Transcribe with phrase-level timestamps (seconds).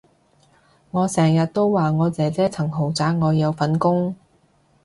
[0.89, 4.15] 我成日都話我姐姐層豪宅我有份供